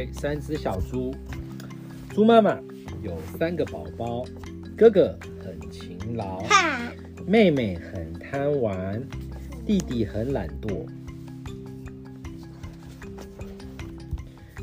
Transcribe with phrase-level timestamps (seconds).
[0.00, 1.14] ，OK，三只小猪。
[2.10, 2.58] 猪妈妈
[3.02, 4.24] 有三个宝宝，
[4.76, 6.42] 哥哥很勤劳，
[7.26, 9.02] 妹妹很贪玩，
[9.66, 10.86] 弟弟很懒惰。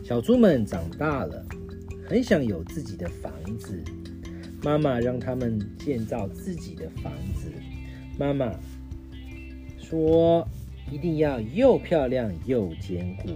[0.03, 1.45] 小猪们长大了，
[2.07, 3.83] 很想有自己的房子。
[4.63, 7.51] 妈妈让他们建造自己的房子。
[8.17, 8.51] 妈妈
[9.77, 10.45] 说
[10.91, 13.29] ：“一定要又漂亮又坚固。”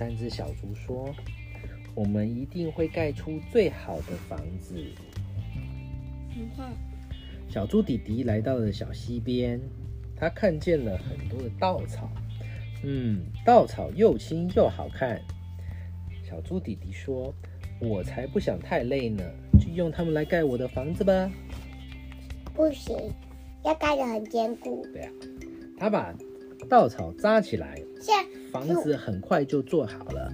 [0.00, 1.14] 三只小猪说
[1.94, 4.74] ：“我们一定会盖出最好的房子。”
[6.34, 6.72] 你看，
[7.50, 9.60] 小猪弟弟来到了小溪边，
[10.16, 12.10] 他看见了很多的稻草。
[12.82, 15.20] 嗯，稻草又轻又好看。
[16.24, 17.34] 小猪弟弟说
[17.78, 19.22] ：“我才不想太累呢，
[19.60, 21.30] 就用它们来盖我的房子吧。
[22.54, 22.96] 不行，
[23.66, 25.10] 要盖得很坚固。”对呀、
[25.76, 26.14] 他把
[26.70, 30.32] 稻草扎起来，现在房子很快就做好了。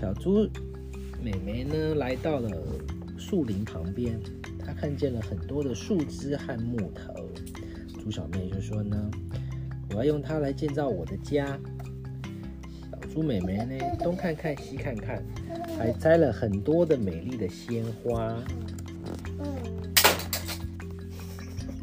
[0.00, 0.48] 小猪
[1.22, 2.50] 妹妹呢，来到了
[3.16, 4.20] 树林旁边，
[4.58, 7.14] 她看见了很多的树枝和木头。
[8.02, 9.10] 猪小妹就说呢
[9.90, 11.58] ：“我要用它来建造我的家。”
[12.90, 15.24] 小猪妹妹呢，东看看西看看，
[15.78, 18.36] 还摘了很多的美丽的鲜花。
[19.38, 19.56] 嗯，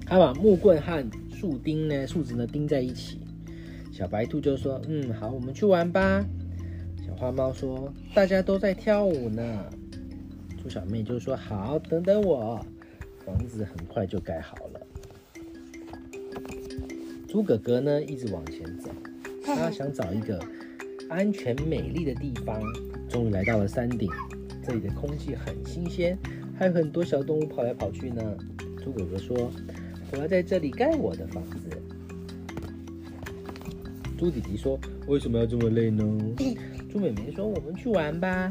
[0.05, 1.03] 他把木棍和
[1.43, 3.19] 树钉呢、树枝呢钉在一起。
[3.91, 6.25] 小白兔就说：“嗯，好，我们去玩吧。”
[7.05, 9.65] 小花猫说：“大家都在跳舞呢。”
[10.63, 12.65] 猪小妹就说：“好，等等我。”
[13.25, 14.79] 房子很快就盖好了。
[17.27, 18.89] 猪哥哥呢一直往前走，
[19.43, 20.41] 他想找一个
[21.09, 22.63] 安全美丽的地方。
[23.09, 24.09] 终于来到了山顶，
[24.65, 26.17] 这里的空气很新鲜，
[26.57, 28.23] 还有很多小动物跑来跑去呢。
[28.81, 29.51] 猪哥哥说
[30.13, 31.69] ：“我要在这里盖我的房子。”
[34.17, 36.03] 猪弟弟说：“为什么要这么累呢？”
[36.89, 38.49] 猪妹妹说：“我们去玩吧。”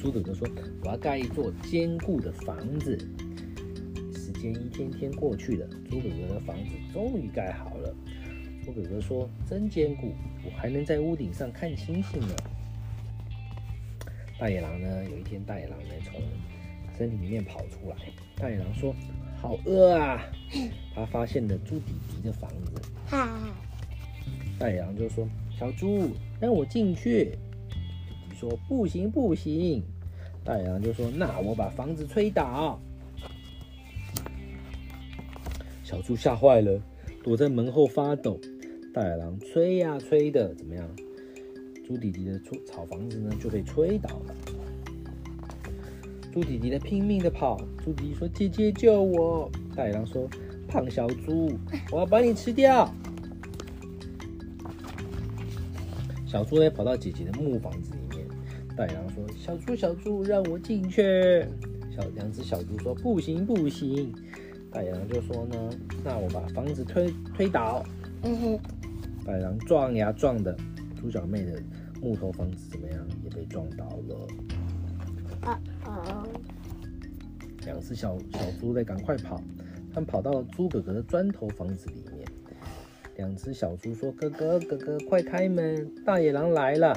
[0.00, 0.48] 猪哥哥说
[0.82, 2.98] ：“我要盖一座坚固的房子。”
[4.12, 7.94] 时间一天天过去了，猪哥哥的房子终于盖好了。
[8.64, 10.12] 猪哥哥说：“真坚固，
[10.44, 12.34] 我还能在屋顶上看星星呢。”
[14.40, 15.04] 大野狼呢？
[15.08, 16.20] 有一天，大野狼呢从
[16.98, 17.96] 森林里面跑出来。
[18.34, 18.92] 大野狼说
[19.42, 20.22] ：“好饿啊！”
[20.94, 22.80] 他发现了猪弟弟的房子。
[24.58, 26.10] 大野狼就说：“小猪，
[26.40, 27.36] 让我进去。”
[27.68, 27.76] 弟
[28.30, 29.82] 弟说：“不行，不行。”
[30.44, 32.80] 大野狼就说：“那我把房子吹倒。”
[35.84, 36.80] 小猪吓坏了，
[37.24, 38.40] 躲在门后发抖。
[38.94, 40.88] 大野狼吹呀吹的，怎么样？
[41.84, 44.34] 猪弟弟的草房子呢就被吹倒了。
[46.32, 50.26] 猪弟弟在拼命的跑，猪弟弟说：“姐姐救我！”大野狼说
[50.66, 51.52] ：“胖小猪，
[51.92, 52.90] 我要把你吃掉。”
[56.26, 58.26] 小猪呢跑到姐姐的木房子里面，
[58.74, 61.44] 大野狼说：“小猪，小猪，让我进去。”
[61.94, 64.10] 小两只小猪说：“不行，不行。”
[64.72, 65.70] 大野狼就说呢
[66.02, 67.84] ：“那我把房子推推倒。
[68.22, 68.58] 嗯哼，”
[69.26, 70.56] 大野狼撞呀撞的，
[70.98, 71.62] 猪小妹的
[72.00, 73.06] 木头房子怎么样？
[73.22, 74.26] 也被撞倒了。
[75.92, 76.24] 哦哦，
[77.66, 79.42] 两只小小猪在赶快跑，
[79.92, 82.26] 他们跑到了猪哥哥的砖头房子里面。
[83.16, 85.86] 两只小猪说：“哥哥，哥哥，快开门！
[86.04, 86.88] 大野狼来了。”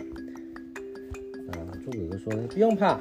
[1.51, 2.97] 啊，猪哥哥说：“不用怕。”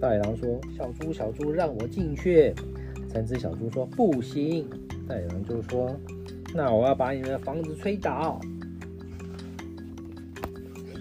[0.00, 2.54] 大野狼说：“小猪，小猪，让我进去。”
[3.12, 4.70] 三只小猪说：“不行。”
[5.08, 5.98] 大野狼就说
[6.54, 8.40] ：“那我要把你们的房子吹倒。”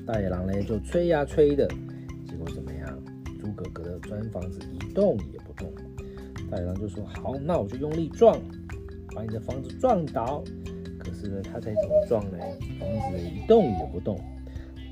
[0.06, 1.68] 大野狼呢就吹呀吹的，
[2.28, 2.73] 结果怎么样？
[3.63, 5.72] 哥哥的砖房子一动也不动。
[6.51, 8.40] 大野狼就说：“好，那我就用力撞，
[9.16, 10.44] 把你的房子撞倒。”
[11.00, 12.38] 可是呢，他才怎么撞呢？
[12.80, 14.19] 房子一动也不动。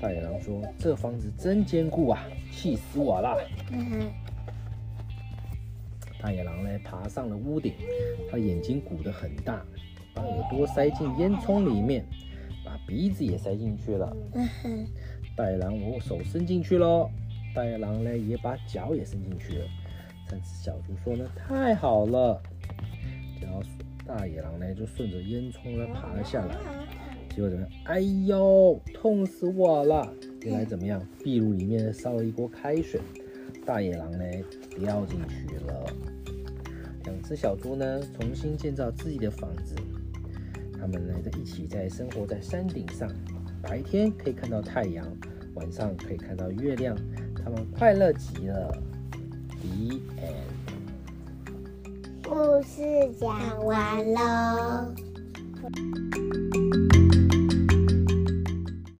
[0.00, 3.38] 大野狼说：“这房子真坚固啊，气死我了！”
[3.72, 4.10] 嗯，
[6.20, 7.72] 大野狼呢爬上了屋顶，
[8.30, 9.64] 他眼睛鼓得很大，
[10.14, 12.04] 把耳朵塞进烟囱里面，
[12.64, 14.16] 把鼻子也塞进去了。
[14.34, 14.86] 嗯，
[15.36, 17.08] 大野狼，我手伸进去喽。
[17.54, 19.66] 大野狼呢也把脚也伸进去了。
[20.28, 22.42] 三只小猪说呢，太好了。
[23.40, 23.62] 然后
[24.06, 26.56] 大野狼呢就顺着烟囱呢爬了下来。
[27.34, 27.70] 结果怎么样？
[27.84, 30.06] 哎呦，痛死我了！
[30.42, 31.02] 原来怎么样？
[31.24, 33.00] 壁炉里面烧了一锅开水，
[33.64, 34.24] 大野狼呢
[34.78, 35.86] 掉进去了。
[37.04, 39.74] 两只小猪呢重新建造自己的房子，
[40.78, 43.10] 他们呢在一起在生活在山顶上，
[43.62, 45.06] 白天可以看到太阳，
[45.54, 46.94] 晚上可以看到月亮，
[47.44, 48.76] 他们快乐极了。
[49.62, 50.62] E and
[52.22, 52.82] 故事
[53.20, 54.92] 讲完喽。